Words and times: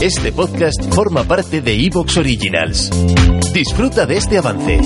Este 0.00 0.30
podcast 0.30 0.94
forma 0.94 1.24
parte 1.24 1.60
de 1.60 1.74
Evox 1.74 2.18
Originals. 2.18 2.90
Disfruta 3.52 4.06
de 4.06 4.16
este 4.16 4.38
avance. 4.38 4.80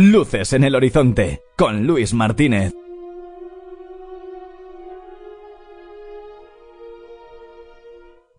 Luces 0.00 0.52
en 0.52 0.64
el 0.64 0.74
horizonte 0.74 1.42
con 1.56 1.86
Luis 1.86 2.12
Martínez. 2.12 2.74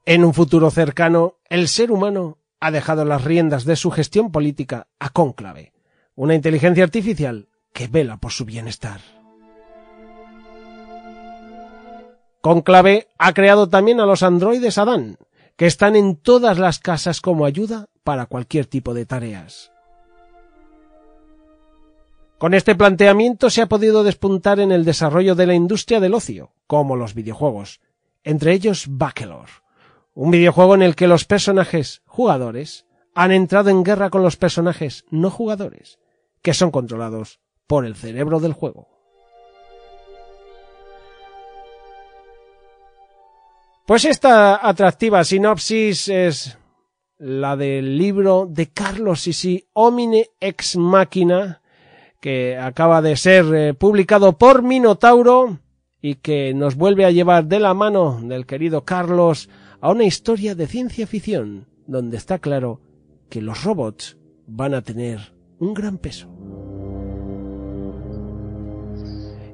En 0.06 0.26
un 0.26 0.34
futuro 0.34 0.70
cercano, 0.72 1.38
el 1.50 1.70
ser 1.70 1.90
humano 1.90 2.38
ha 2.60 2.72
dejado 2.72 3.06
las 3.06 3.24
riendas 3.24 3.64
de 3.64 3.78
su 3.78 3.92
gestión 3.92 4.32
política 4.32 4.88
a 5.00 5.10
Cónclave, 5.10 5.72
una 6.16 6.36
inteligencia 6.36 6.84
artificial 6.84 7.48
que 7.74 7.88
vela 7.88 8.18
por 8.18 8.32
su 8.32 8.44
bienestar. 8.44 9.15
Conclave 12.46 13.08
ha 13.18 13.34
creado 13.34 13.70
también 13.70 14.00
a 14.00 14.06
los 14.06 14.22
androides 14.22 14.78
Adán, 14.78 15.18
que 15.56 15.66
están 15.66 15.96
en 15.96 16.16
todas 16.16 16.60
las 16.60 16.78
casas 16.78 17.20
como 17.20 17.44
ayuda 17.44 17.88
para 18.04 18.28
cualquier 18.28 18.68
tipo 18.68 18.94
de 18.94 19.08
tareas. 19.08 19.72
Con 22.38 22.54
este 22.54 22.76
planteamiento 22.76 23.50
se 23.50 23.64
ha 23.64 23.66
podido 23.66 24.04
despuntar 24.04 24.60
en 24.60 24.72
el 24.72 24.86
desarrollo 24.86 25.34
de 25.34 25.48
la 25.48 25.56
industria 25.56 26.00
del 26.00 26.14
ocio, 26.14 26.52
como 26.68 26.96
los 26.96 27.16
videojuegos, 27.16 27.82
entre 28.24 28.54
ellos 28.54 28.86
Bachelor, 28.90 29.50
un 30.14 30.30
videojuego 30.30 30.76
en 30.76 30.84
el 30.84 30.96
que 30.96 31.08
los 31.08 31.26
personajes 31.26 32.04
jugadores 32.06 32.86
han 33.16 33.32
entrado 33.32 33.72
en 33.72 33.84
guerra 33.84 34.12
con 34.12 34.22
los 34.22 34.38
personajes 34.38 35.04
no 35.10 35.32
jugadores, 35.32 35.98
que 36.44 36.54
son 36.54 36.70
controlados 36.70 37.40
por 37.66 37.88
el 37.88 37.96
cerebro 37.96 38.40
del 38.40 38.54
juego. 38.54 38.95
Pues 43.86 44.04
esta 44.06 44.68
atractiva 44.68 45.24
sinopsis 45.24 46.10
es 46.10 46.58
la 47.20 47.56
del 47.56 48.00
libro 48.00 48.48
de 48.50 48.72
Carlos 48.72 49.22
Sisi, 49.22 49.68
Homine 49.74 50.32
Ex 50.40 50.76
Machina, 50.76 51.62
que 52.20 52.58
acaba 52.58 53.04
de 53.04 53.16
ser 53.16 53.46
eh, 53.54 53.74
publicado 53.76 54.40
por 54.40 54.64
Minotauro 54.64 55.60
y 56.02 56.16
que 56.16 56.56
nos 56.56 56.76
vuelve 56.76 57.06
a 57.06 57.12
llevar 57.12 57.46
de 57.46 57.60
la 57.60 57.76
mano 57.76 58.20
del 58.24 58.48
querido 58.48 58.84
Carlos 58.84 59.50
a 59.82 59.92
una 59.92 60.06
historia 60.06 60.56
de 60.56 60.66
ciencia 60.66 61.06
ficción, 61.06 61.68
donde 61.86 62.18
está 62.18 62.40
claro 62.40 62.82
que 63.30 63.44
los 63.44 63.64
robots 63.64 64.18
van 64.48 64.74
a 64.74 64.82
tener 64.82 65.36
un 65.60 65.76
gran 65.76 66.00
peso. 66.00 66.28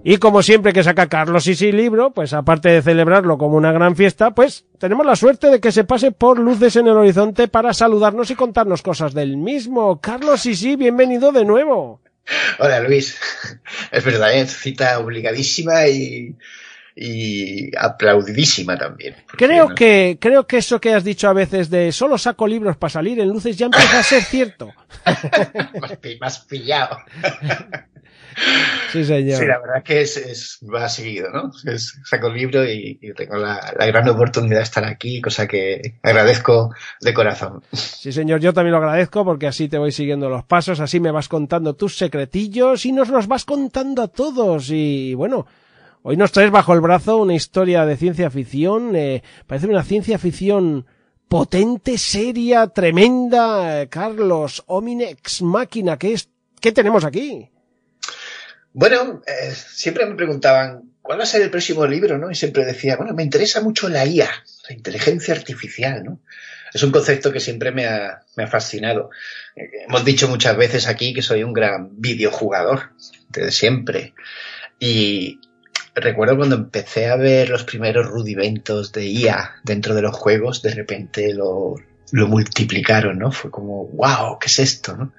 Y 0.03 0.17
como 0.17 0.41
siempre 0.41 0.73
que 0.73 0.83
saca 0.83 1.07
Carlos 1.07 1.45
y 1.45 1.53
sí 1.53 1.71
libro, 1.71 2.11
pues 2.11 2.33
aparte 2.33 2.69
de 2.69 2.81
celebrarlo 2.81 3.38
como 3.38 3.55
una 3.55 3.71
gran 3.71 3.95
fiesta, 3.95 4.31
pues 4.31 4.66
tenemos 4.80 5.05
la 5.05 5.16
suerte 5.16 5.47
de 5.47 5.59
que 5.59 5.71
se 5.71 5.83
pase 5.83 6.11
por 6.11 6.39
luces 6.39 6.75
en 6.75 6.88
el 6.88 6.97
horizonte 6.97 7.47
para 7.47 7.73
saludarnos 7.73 8.31
y 8.31 8.35
contarnos 8.35 8.81
cosas 8.81 9.13
del 9.13 9.38
mismo. 9.38 10.02
Carlos 10.02 10.45
y 10.47 10.55
sí, 10.55 10.76
bienvenido 10.76 11.31
de 11.31 11.45
nuevo. 11.45 12.02
Hola 12.58 12.80
Luis, 12.80 13.20
es 13.92 14.03
verdad, 14.03 14.33
¿eh? 14.33 14.48
cita 14.48 14.98
obligadísima 14.98 15.87
y, 15.87 16.36
y 16.95 17.70
aplaudidísima 17.77 18.77
también. 18.77 19.15
Creo 19.37 19.76
que, 19.76 20.17
creo 20.20 20.47
que 20.47 20.58
eso 20.58 20.81
que 20.81 20.95
has 20.95 21.03
dicho 21.03 21.30
a 21.30 21.33
veces 21.33 21.70
de 21.70 21.92
solo 21.92 22.17
saco 22.17 22.47
libros 22.47 22.76
para 22.76 22.89
salir 22.89 23.20
en 23.20 23.30
luces 23.30 23.55
ya 23.55 23.67
empieza 23.67 23.99
a 23.99 24.03
ser 24.03 24.23
cierto. 24.23 24.73
más 26.20 26.39
pillado. 26.39 26.97
Sí, 28.92 29.05
señor. 29.05 29.39
Sí, 29.39 29.45
la 29.45 29.59
verdad 29.59 29.83
que 29.83 30.02
es, 30.02 30.17
es 30.17 30.59
va 30.64 30.89
seguido, 30.89 31.30
¿no? 31.31 31.52
Es, 31.65 31.99
saco 32.03 32.27
el 32.27 32.33
libro 32.33 32.65
y, 32.65 32.99
y 33.02 33.14
tengo 33.14 33.37
la, 33.37 33.73
la, 33.77 33.86
gran 33.86 34.08
oportunidad 34.09 34.58
de 34.58 34.64
estar 34.64 34.83
aquí, 34.83 35.21
cosa 35.21 35.47
que 35.47 35.95
agradezco 36.03 36.73
de 36.99 37.14
corazón. 37.14 37.64
Sí, 37.71 38.11
señor, 38.11 38.39
yo 38.39 38.53
también 38.53 38.71
lo 38.71 38.77
agradezco 38.80 39.23
porque 39.23 39.47
así 39.47 39.70
te 39.70 39.77
voy 39.77 39.91
siguiendo 39.91 40.30
los 40.30 40.43
pasos, 40.43 40.80
así 40.80 40.99
me 40.99 41.11
vas 41.11 41.30
contando 41.30 41.75
tus 41.75 41.97
secretillos 41.97 42.86
y 42.86 42.91
nos 42.91 43.09
los 43.09 43.27
vas 43.27 43.45
contando 43.45 44.02
a 44.02 44.08
todos. 44.08 44.70
Y 44.71 45.14
bueno, 45.14 45.45
hoy 46.03 46.17
nos 46.17 46.31
traes 46.31 46.52
bajo 46.52 46.73
el 46.73 46.81
brazo 46.81 47.17
una 47.17 47.33
historia 47.33 47.86
de 47.86 47.97
ciencia 47.97 48.30
ficción, 48.30 48.95
eh, 48.95 49.23
parece 49.47 49.67
una 49.67 49.83
ciencia 49.83 50.17
ficción 50.17 50.86
potente, 51.31 51.97
seria, 51.97 52.67
tremenda. 52.67 53.86
Carlos, 53.87 54.64
Ominex 54.67 55.41
Máquina, 55.41 55.97
¿qué 55.97 56.11
es? 56.11 56.30
¿Qué 56.59 56.73
tenemos 56.73 57.05
aquí? 57.05 57.51
Bueno, 58.73 59.21
eh, 59.27 59.54
siempre 59.54 60.05
me 60.05 60.15
preguntaban, 60.15 60.93
¿cuál 61.02 61.20
va 61.20 61.23
a 61.23 61.27
ser 61.27 61.42
el 61.42 61.49
próximo 61.49 61.86
libro? 61.86 62.17
¿no? 62.17 62.32
Y 62.32 62.36
siempre 62.36 62.65
decía, 62.65 62.95
bueno, 62.98 63.14
me 63.14 63.23
interesa 63.23 63.61
mucho 63.61 63.89
la 63.89 64.05
IA, 64.05 64.30
la 64.70 64.76
inteligencia 64.76 65.33
artificial, 65.33 66.04
¿no? 66.04 66.20
Es 66.73 66.83
un 66.83 66.92
concepto 66.92 67.33
que 67.33 67.42
siempre 67.42 67.71
me 67.71 67.86
ha, 67.86 68.23
me 68.37 68.43
ha 68.43 68.48
fascinado. 68.48 69.09
Eh, 69.58 69.70
hemos 69.87 70.05
dicho 70.05 70.30
muchas 70.30 70.55
veces 70.55 70.87
aquí 70.87 71.14
que 71.14 71.21
soy 71.21 71.43
un 71.43 71.52
gran 71.52 71.99
videojugador, 71.99 72.92
desde 73.27 73.52
siempre. 73.52 74.14
Y 74.80 75.39
recuerdo 75.93 76.38
cuando 76.38 76.55
empecé 76.55 77.08
a 77.08 77.17
ver 77.17 77.49
los 77.49 77.65
primeros 77.65 78.08
rudimentos 78.08 78.93
de 78.93 79.05
IA 79.05 79.55
dentro 79.64 79.95
de 79.95 80.02
los 80.02 80.15
juegos, 80.15 80.61
de 80.61 80.73
repente 80.73 81.33
lo, 81.33 81.76
lo 82.14 82.27
multiplicaron, 82.27 83.20
¿no? 83.20 83.33
Fue 83.33 83.52
como, 83.52 83.88
wow, 83.88 84.39
¿qué 84.39 84.48
es 84.48 84.59
esto? 84.59 84.95
¿no? 84.95 85.14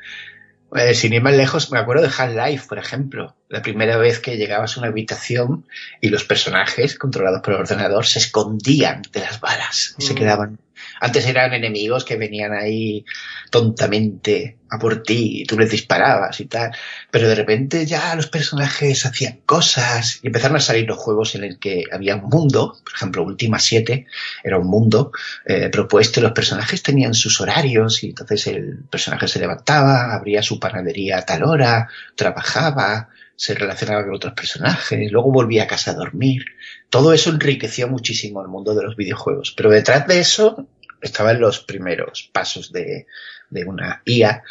Eh, 0.75 0.95
sin 0.95 1.13
ir 1.13 1.23
más 1.23 1.35
lejos, 1.35 1.71
me 1.71 1.79
acuerdo 1.79 2.03
de 2.03 2.13
Half-Life, 2.17 2.67
por 2.67 2.79
ejemplo. 2.79 3.37
La 3.49 3.61
primera 3.61 3.99
vez 3.99 4.21
que 4.21 4.37
llegabas 4.37 4.77
a 4.77 4.81
una 4.81 4.89
habitación 4.89 5.67
y 6.01 6.09
los 6.09 6.25
personajes, 6.25 6.99
controlados 6.99 7.43
por 7.43 7.55
el 7.55 7.61
ordenador, 7.61 8.07
se 8.07 8.19
escondían 8.19 9.03
de 9.13 9.21
las 9.21 9.41
balas 9.41 9.95
y 9.99 10.05
mm. 10.05 10.07
se 10.07 10.15
quedaban. 10.15 10.59
Antes 11.01 11.27
eran 11.27 11.53
enemigos 11.53 12.05
que 12.05 12.17
venían 12.17 12.53
ahí 12.53 13.05
tontamente 13.51 14.57
a 14.73 14.79
por 14.79 15.03
ti 15.03 15.43
y 15.43 15.45
tú 15.45 15.59
les 15.59 15.71
disparabas 15.71 16.41
y 16.41 16.47
tal. 16.47 16.73
Pero 17.11 17.29
de 17.29 17.35
repente 17.35 17.85
ya 17.85 18.15
los 18.17 18.29
personajes 18.29 19.05
hacían 19.05 19.41
cosas 19.45 20.21
y 20.23 20.29
empezaron 20.29 20.57
a 20.57 20.61
salir 20.61 20.87
los 20.89 20.97
juegos 20.97 21.35
en 21.35 21.45
el 21.45 21.59
que 21.59 21.85
había 21.93 22.17
un 22.17 22.31
mundo. 22.31 22.79
Por 22.83 22.95
ejemplo, 22.95 23.23
Ultima 23.23 23.59
7 23.59 24.07
era 24.43 24.59
un 24.59 24.67
mundo 24.67 25.13
eh, 25.45 25.69
propuesto 25.69 26.21
y 26.21 26.23
los 26.23 26.33
personajes 26.33 26.83
tenían 26.83 27.13
sus 27.13 27.39
horarios 27.43 28.03
y 28.03 28.09
entonces 28.09 28.47
el 28.47 28.79
personaje 28.91 29.29
se 29.29 29.41
levantaba, 29.41 30.15
abría 30.15 30.43
su 30.43 30.59
panadería 30.59 31.19
a 31.19 31.27
tal 31.27 31.45
hora, 31.45 31.89
trabajaba, 32.17 33.11
se 33.37 33.55
relacionaba 33.55 34.05
con 34.05 34.15
otros 34.15 34.33
personajes, 34.33 35.13
luego 35.13 35.31
volvía 35.31 35.65
a 35.65 35.67
casa 35.67 35.91
a 35.91 35.95
dormir. 35.95 36.47
Todo 36.89 37.13
eso 37.13 37.29
enriqueció 37.29 37.89
muchísimo 37.89 38.41
el 38.41 38.49
mundo 38.49 38.75
de 38.75 38.85
los 38.85 38.97
videojuegos. 38.97 39.53
Pero 39.55 39.69
detrás 39.69 40.07
de 40.07 40.21
eso 40.21 40.67
estaban 41.03 41.41
los 41.41 41.61
primeros 41.61 42.31
pasos 42.33 42.73
de, 42.73 43.07
de 43.51 43.65
una 43.65 44.03
IA 44.07 44.43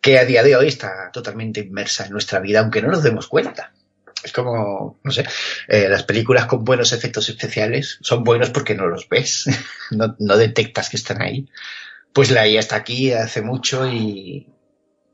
que 0.00 0.18
a 0.18 0.24
día 0.24 0.42
de 0.42 0.56
hoy 0.56 0.68
está 0.68 1.10
totalmente 1.12 1.60
inmersa 1.60 2.06
en 2.06 2.12
nuestra 2.12 2.40
vida, 2.40 2.60
aunque 2.60 2.80
no 2.80 2.88
nos 2.88 3.02
demos 3.02 3.26
cuenta. 3.26 3.72
Es 4.22 4.32
como, 4.32 4.98
no 5.02 5.12
sé, 5.12 5.24
eh, 5.68 5.88
las 5.88 6.02
películas 6.04 6.46
con 6.46 6.64
buenos 6.64 6.92
efectos 6.92 7.28
especiales 7.28 7.98
son 8.00 8.24
buenos 8.24 8.50
porque 8.50 8.74
no 8.74 8.86
los 8.86 9.08
ves, 9.08 9.46
no, 9.90 10.16
no, 10.18 10.36
detectas 10.36 10.88
que 10.88 10.96
están 10.96 11.22
ahí. 11.22 11.48
Pues 12.12 12.30
la 12.30 12.48
IA 12.48 12.60
está 12.60 12.76
aquí 12.76 13.12
hace 13.12 13.42
mucho 13.42 13.86
y, 13.86 14.48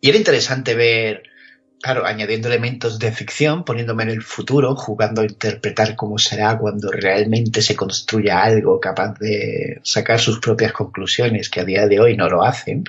y 0.01 0.09
era 0.09 0.17
interesante 0.17 0.75
ver 0.75 1.25
claro, 1.81 2.07
añadiendo 2.07 2.49
elementos 2.49 2.99
de 2.99 3.13
ficción, 3.13 3.65
poniéndome 3.65 4.05
en 4.05 4.11
el 4.11 4.23
futuro, 4.23 4.75
jugando 4.77 5.23
a 5.23 5.27
interpretar 5.27 5.97
cómo 5.97 6.19
será 6.19 6.59
cuando 6.59 6.91
realmente 6.91 7.63
se 7.63 7.77
construya 7.77 8.43
algo 8.43 8.81
capaz 8.81 9.19
de 9.19 9.81
sacar 9.83 10.19
sus 10.19 10.41
propias 10.41 10.73
conclusiones, 10.73 11.51
que 11.51 11.61
a 11.61 11.65
día 11.65 11.87
de 11.87 12.01
hoy 12.01 12.17
no 12.17 12.29
lo 12.29 12.43
hacen, 12.43 12.85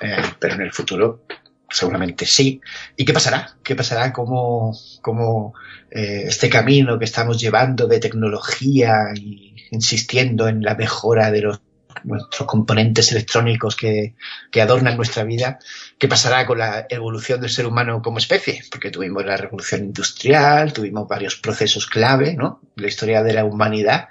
eh, 0.00 0.22
pero 0.38 0.54
en 0.54 0.62
el 0.62 0.72
futuro 0.72 1.24
seguramente 1.68 2.26
sí. 2.26 2.60
¿Y 2.96 3.04
qué 3.04 3.12
pasará? 3.12 3.56
¿Qué 3.62 3.74
pasará? 3.74 4.12
¿Cómo, 4.12 4.72
cómo 5.02 5.54
eh, 5.90 6.24
este 6.26 6.48
camino 6.48 6.98
que 6.98 7.04
estamos 7.04 7.40
llevando 7.40 7.86
de 7.86 7.98
tecnología 7.98 9.12
y 9.14 9.54
insistiendo 9.70 10.48
en 10.48 10.62
la 10.62 10.74
mejora 10.74 11.30
de 11.30 11.42
los 11.42 11.60
nuestros 12.04 12.46
componentes 12.46 13.12
electrónicos 13.12 13.76
que, 13.76 14.14
que, 14.50 14.62
adornan 14.62 14.96
nuestra 14.96 15.24
vida, 15.24 15.58
¿qué 15.98 16.08
pasará 16.08 16.46
con 16.46 16.58
la 16.58 16.86
evolución 16.88 17.40
del 17.40 17.50
ser 17.50 17.66
humano 17.66 18.02
como 18.02 18.18
especie? 18.18 18.62
Porque 18.70 18.90
tuvimos 18.90 19.24
la 19.24 19.36
revolución 19.36 19.84
industrial, 19.84 20.72
tuvimos 20.72 21.08
varios 21.08 21.36
procesos 21.36 21.86
clave, 21.86 22.34
¿no? 22.34 22.60
La 22.76 22.88
historia 22.88 23.22
de 23.22 23.32
la 23.32 23.44
humanidad. 23.44 24.08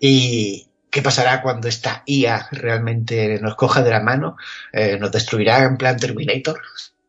Y, 0.00 0.68
¿Qué 0.92 1.00
pasará 1.00 1.40
cuando 1.40 1.68
esta 1.68 2.02
IA 2.04 2.48
realmente 2.52 3.40
nos 3.40 3.54
coja 3.54 3.82
de 3.82 3.90
la 3.90 4.00
mano? 4.00 4.36
Eh, 4.74 4.98
¿Nos 4.98 5.10
destruirá 5.10 5.64
en 5.64 5.78
plan 5.78 5.98
Terminator? 5.98 6.60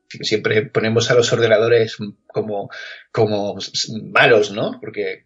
Siempre 0.07 0.61
ponemos 0.67 1.11
a 1.11 1.15
los 1.15 1.33
ordenadores 1.33 1.97
como, 2.25 2.69
como 3.11 3.57
malos, 4.13 4.51
¿no? 4.51 4.79
Porque 4.79 5.25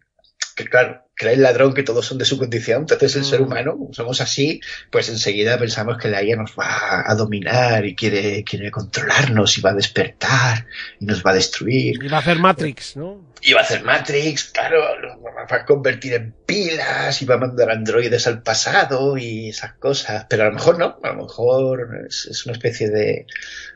que 0.58 0.64
claro, 0.64 1.04
cree 1.14 1.34
el 1.34 1.42
ladrón 1.42 1.72
que 1.72 1.84
todos 1.84 2.04
son 2.04 2.18
de 2.18 2.24
su 2.24 2.36
condición, 2.36 2.80
entonces 2.80 3.14
el 3.14 3.24
ser 3.24 3.40
mm. 3.40 3.44
humano, 3.44 3.88
somos 3.92 4.20
así, 4.20 4.60
pues 4.90 5.08
enseguida 5.08 5.56
pensamos 5.56 5.98
que 5.98 6.08
la 6.08 6.22
IA 6.22 6.34
nos 6.34 6.56
va 6.58 7.08
a 7.08 7.14
dominar 7.14 7.86
y 7.86 7.94
quiere, 7.94 8.42
quiere 8.42 8.72
controlarnos 8.72 9.56
y 9.56 9.60
va 9.60 9.70
a 9.70 9.74
despertar 9.74 10.66
y 10.98 11.06
nos 11.06 11.24
va 11.24 11.30
a 11.30 11.34
destruir. 11.34 12.02
Y 12.02 12.08
va 12.08 12.16
a 12.16 12.20
hacer 12.20 12.40
Matrix, 12.40 12.96
¿no? 12.96 13.28
Y 13.40 13.52
va 13.52 13.60
a 13.60 13.62
hacer 13.62 13.84
Matrix, 13.84 14.46
claro, 14.46 14.80
nos 15.00 15.18
va 15.22 15.56
a 15.56 15.64
convertir 15.64 16.14
en 16.14 16.34
pilas 16.44 17.22
y 17.22 17.24
va 17.24 17.36
a 17.36 17.38
mandar 17.38 17.70
androides 17.70 18.26
al 18.26 18.42
pasado 18.42 19.16
y 19.16 19.50
esas 19.50 19.74
cosas, 19.74 20.26
pero 20.28 20.42
a 20.42 20.46
lo 20.46 20.54
mejor 20.54 20.76
no, 20.76 20.98
a 21.00 21.08
lo 21.12 21.22
mejor 21.22 22.04
es, 22.08 22.26
es 22.28 22.46
una 22.46 22.54
especie 22.54 22.90
de... 22.90 23.26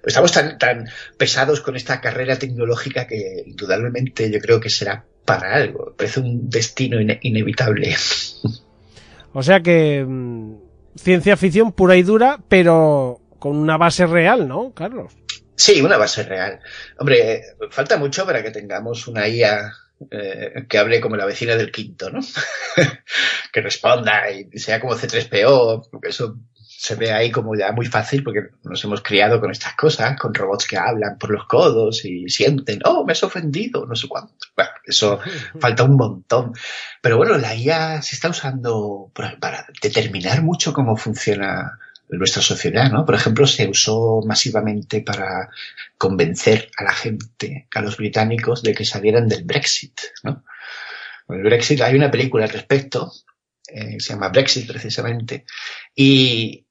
Estamos 0.04 0.32
tan, 0.32 0.58
tan 0.58 0.88
pesados 1.16 1.60
con 1.60 1.76
esta 1.76 2.00
carrera 2.00 2.36
tecnológica 2.36 3.06
que 3.06 3.44
indudablemente 3.46 4.28
yo 4.32 4.40
creo 4.40 4.58
que 4.58 4.68
será 4.68 5.04
para 5.38 5.54
algo. 5.54 5.94
Parece 5.96 6.20
un 6.20 6.48
destino 6.48 6.98
inevitable. 7.00 7.94
O 9.32 9.42
sea 9.42 9.60
que 9.60 10.04
mm, 10.06 10.54
ciencia 10.96 11.36
ficción 11.36 11.72
pura 11.72 11.96
y 11.96 12.02
dura, 12.02 12.38
pero 12.48 13.20
con 13.38 13.56
una 13.56 13.76
base 13.76 14.06
real, 14.06 14.46
¿no, 14.46 14.72
Carlos? 14.72 15.12
Sí, 15.56 15.80
una 15.80 15.96
base 15.96 16.22
real. 16.22 16.60
Hombre, 16.98 17.42
falta 17.70 17.96
mucho 17.96 18.26
para 18.26 18.42
que 18.42 18.50
tengamos 18.50 19.06
una 19.06 19.28
IA 19.28 19.72
eh, 20.10 20.64
que 20.68 20.78
hable 20.78 21.00
como 21.00 21.16
la 21.16 21.26
vecina 21.26 21.56
del 21.56 21.70
quinto, 21.70 22.10
¿no? 22.10 22.20
que 23.52 23.60
responda 23.60 24.30
y 24.30 24.58
sea 24.58 24.80
como 24.80 24.94
C3PO, 24.94 25.88
porque 25.90 26.08
eso 26.08 26.38
se 26.82 26.96
ve 26.96 27.12
ahí 27.12 27.30
como 27.30 27.54
ya 27.54 27.70
muy 27.70 27.86
fácil 27.86 28.24
porque 28.24 28.48
nos 28.64 28.82
hemos 28.82 29.02
criado 29.02 29.40
con 29.40 29.52
estas 29.52 29.76
cosas, 29.76 30.18
con 30.18 30.34
robots 30.34 30.66
que 30.66 30.76
hablan 30.76 31.16
por 31.16 31.30
los 31.30 31.46
codos 31.46 32.04
y 32.04 32.28
sienten, 32.28 32.80
oh, 32.84 33.04
me 33.04 33.12
has 33.12 33.22
ofendido, 33.22 33.86
no 33.86 33.94
sé 33.94 34.08
cuánto. 34.08 34.34
Bueno, 34.56 34.72
eso 34.84 35.20
falta 35.60 35.84
un 35.84 35.96
montón. 35.96 36.54
Pero 37.00 37.18
bueno, 37.18 37.38
la 37.38 37.54
IA 37.54 38.02
se 38.02 38.16
está 38.16 38.30
usando 38.30 39.12
para 39.14 39.64
determinar 39.80 40.42
mucho 40.42 40.72
cómo 40.72 40.96
funciona 40.96 41.78
nuestra 42.08 42.42
sociedad, 42.42 42.90
¿no? 42.90 43.06
Por 43.06 43.14
ejemplo, 43.14 43.46
se 43.46 43.68
usó 43.68 44.20
masivamente 44.26 45.02
para 45.02 45.50
convencer 45.96 46.68
a 46.76 46.82
la 46.82 46.92
gente, 46.92 47.68
a 47.72 47.80
los 47.80 47.96
británicos, 47.96 48.60
de 48.64 48.74
que 48.74 48.84
salieran 48.84 49.28
del 49.28 49.44
Brexit, 49.44 50.00
¿no? 50.24 50.42
El 51.28 51.44
Brexit, 51.44 51.80
hay 51.80 51.94
una 51.94 52.10
película 52.10 52.46
al 52.46 52.50
respecto, 52.50 53.12
eh, 53.68 54.00
se 54.00 54.14
llama 54.14 54.30
Brexit 54.30 54.66
precisamente, 54.66 55.46
y 55.94 56.66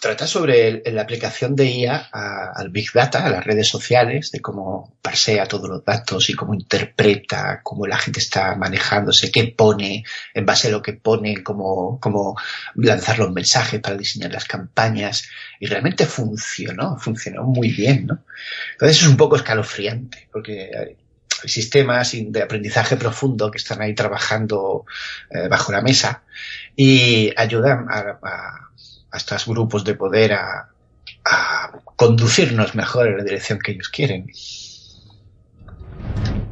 trata 0.00 0.26
sobre 0.26 0.82
la 0.90 1.02
aplicación 1.02 1.54
de 1.54 1.66
IA 1.66 2.08
al 2.54 2.70
Big 2.70 2.90
Data, 2.92 3.24
a 3.24 3.30
las 3.30 3.44
redes 3.44 3.68
sociales, 3.68 4.32
de 4.32 4.40
cómo 4.40 4.96
parsea 5.02 5.46
todos 5.46 5.68
los 5.68 5.84
datos 5.84 6.30
y 6.30 6.34
cómo 6.34 6.54
interpreta, 6.54 7.60
cómo 7.62 7.86
la 7.86 7.98
gente 7.98 8.18
está 8.18 8.56
manejándose, 8.56 9.30
qué 9.30 9.54
pone, 9.56 10.04
en 10.32 10.46
base 10.46 10.68
a 10.68 10.70
lo 10.70 10.80
que 10.80 10.94
pone, 10.94 11.42
cómo, 11.42 12.00
cómo 12.00 12.34
lanzar 12.74 13.18
los 13.18 13.30
mensajes 13.30 13.80
para 13.80 13.96
diseñar 13.96 14.32
las 14.32 14.46
campañas. 14.46 15.28
Y 15.60 15.66
realmente 15.66 16.06
funcionó, 16.06 16.96
funcionó 16.98 17.44
muy 17.44 17.70
bien, 17.70 18.06
¿no? 18.06 18.24
Entonces 18.72 19.02
es 19.02 19.06
un 19.08 19.18
poco 19.18 19.36
escalofriante, 19.36 20.28
porque 20.32 20.70
hay 20.74 20.96
sistemas 21.46 22.12
de 22.14 22.42
aprendizaje 22.42 22.96
profundo 22.96 23.50
que 23.50 23.58
están 23.58 23.82
ahí 23.82 23.94
trabajando 23.94 24.86
eh, 25.30 25.48
bajo 25.48 25.72
la 25.72 25.82
mesa 25.82 26.22
y 26.74 27.32
ayudan 27.36 27.86
a 27.90 28.18
a 28.22 28.70
estos 29.14 29.46
grupos 29.46 29.84
de 29.84 29.94
poder 29.94 30.32
a, 30.34 30.68
conducirnos 31.96 32.74
mejor 32.74 33.08
en 33.08 33.18
la 33.18 33.24
dirección 33.24 33.58
que 33.58 33.72
ellos 33.72 33.88
quieren. 33.88 34.30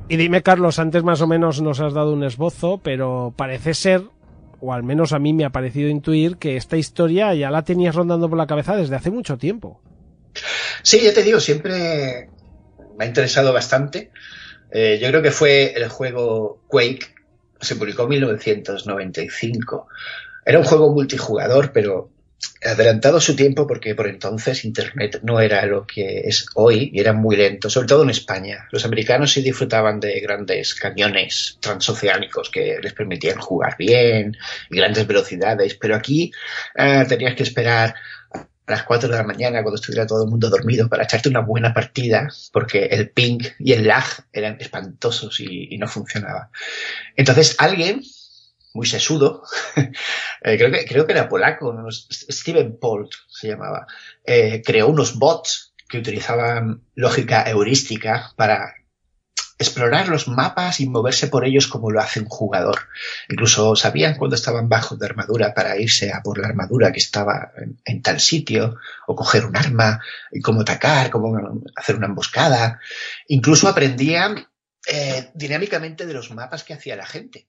Y 0.08 0.16
dime, 0.16 0.42
Carlos, 0.42 0.78
antes 0.78 1.02
más 1.02 1.20
o 1.20 1.26
menos 1.26 1.60
nos 1.60 1.80
has 1.80 1.94
dado 1.94 2.12
un 2.12 2.24
esbozo, 2.24 2.78
pero 2.78 3.32
parece 3.36 3.74
ser, 3.74 4.02
o 4.60 4.72
al 4.72 4.82
menos 4.82 5.12
a 5.12 5.18
mí 5.18 5.32
me 5.32 5.44
ha 5.44 5.50
parecido 5.50 5.88
intuir, 5.88 6.36
que 6.36 6.56
esta 6.56 6.76
historia 6.76 7.34
ya 7.34 7.50
la 7.50 7.62
tenías 7.62 7.94
rondando 7.94 8.28
por 8.28 8.38
la 8.38 8.46
cabeza 8.46 8.76
desde 8.76 8.96
hace 8.96 9.10
mucho 9.10 9.38
tiempo. 9.38 9.80
Sí, 10.82 11.00
ya 11.00 11.12
te 11.12 11.22
digo, 11.22 11.40
siempre 11.40 12.30
me 12.96 13.04
ha 13.04 13.08
interesado 13.08 13.52
bastante. 13.52 14.10
Eh, 14.70 14.98
yo 15.00 15.08
creo 15.08 15.22
que 15.22 15.30
fue 15.30 15.72
el 15.74 15.88
juego 15.88 16.62
Quake, 16.68 17.14
se 17.60 17.76
publicó 17.76 18.04
en 18.04 18.10
1995. 18.10 19.88
Era 20.44 20.58
un 20.58 20.64
juego 20.64 20.92
multijugador, 20.92 21.72
pero 21.72 22.10
adelantado 22.62 23.20
su 23.20 23.36
tiempo 23.36 23.66
porque 23.66 23.94
por 23.94 24.08
entonces 24.08 24.64
Internet 24.64 25.20
no 25.22 25.40
era 25.40 25.64
lo 25.66 25.86
que 25.86 26.20
es 26.20 26.46
hoy 26.54 26.90
y 26.92 27.00
era 27.00 27.12
muy 27.12 27.36
lento, 27.36 27.70
sobre 27.70 27.88
todo 27.88 28.02
en 28.02 28.10
España. 28.10 28.68
Los 28.70 28.84
americanos 28.84 29.32
sí 29.32 29.42
disfrutaban 29.42 30.00
de 30.00 30.18
grandes 30.20 30.74
cañones 30.74 31.58
transoceánicos 31.60 32.50
que 32.50 32.78
les 32.82 32.92
permitían 32.92 33.38
jugar 33.38 33.76
bien 33.78 34.36
y 34.70 34.76
grandes 34.76 35.06
velocidades, 35.06 35.74
pero 35.74 35.94
aquí 35.94 36.32
eh, 36.76 37.04
tenías 37.08 37.34
que 37.34 37.44
esperar 37.44 37.94
a 38.32 38.72
las 38.72 38.82
4 38.82 39.08
de 39.08 39.16
la 39.16 39.24
mañana 39.24 39.62
cuando 39.62 39.76
estuviera 39.76 40.06
todo 40.06 40.24
el 40.24 40.30
mundo 40.30 40.50
dormido 40.50 40.88
para 40.88 41.04
echarte 41.04 41.28
una 41.28 41.40
buena 41.40 41.72
partida 41.72 42.28
porque 42.52 42.86
el 42.86 43.10
ping 43.10 43.38
y 43.58 43.72
el 43.72 43.86
lag 43.86 44.04
eran 44.32 44.58
espantosos 44.60 45.40
y 45.40 45.76
no 45.78 45.88
funcionaba. 45.88 46.50
Entonces 47.16 47.56
alguien 47.58 48.02
muy 48.74 48.86
sesudo, 48.86 49.42
eh, 49.76 50.56
creo, 50.56 50.70
que, 50.70 50.84
creo 50.84 51.06
que 51.06 51.12
era 51.12 51.28
polaco, 51.28 51.74
Steven 51.90 52.78
Polt 52.78 53.12
se 53.28 53.48
llamaba, 53.48 53.86
eh, 54.24 54.62
creó 54.64 54.88
unos 54.88 55.18
bots 55.18 55.74
que 55.88 55.98
utilizaban 55.98 56.82
lógica 56.94 57.48
heurística 57.48 58.32
para 58.36 58.74
explorar 59.58 60.08
los 60.08 60.28
mapas 60.28 60.80
y 60.80 60.88
moverse 60.88 61.26
por 61.26 61.44
ellos 61.44 61.66
como 61.66 61.90
lo 61.90 62.00
hace 62.00 62.20
un 62.20 62.26
jugador. 62.26 62.88
Incluso 63.28 63.74
sabían 63.74 64.14
cuando 64.14 64.36
estaban 64.36 64.68
bajo 64.68 64.96
de 64.96 65.06
armadura 65.06 65.52
para 65.52 65.76
irse 65.76 66.12
a 66.12 66.22
por 66.22 66.38
la 66.38 66.46
armadura 66.46 66.92
que 66.92 67.00
estaba 67.00 67.50
en, 67.84 68.02
tal 68.02 68.20
sitio, 68.20 68.76
o 69.06 69.16
coger 69.16 69.44
un 69.44 69.56
arma, 69.56 70.00
y 70.30 70.40
cómo 70.40 70.60
atacar, 70.60 71.10
cómo 71.10 71.60
hacer 71.74 71.96
una 71.96 72.06
emboscada. 72.06 72.80
Incluso 73.26 73.68
aprendían 73.68 74.46
eh, 74.86 75.30
dinámicamente 75.34 76.06
de 76.06 76.14
los 76.14 76.30
mapas 76.30 76.62
que 76.62 76.74
hacía 76.74 76.94
la 76.94 77.06
gente. 77.06 77.48